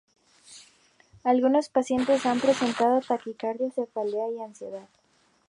Algunos 1.23 1.69
pacientes 1.69 2.25
han 2.25 2.39
presentado 2.39 3.01
taquicardia, 3.01 3.69
cefalea 3.69 4.31
y 4.31 4.41
ansiedad. 4.41 4.89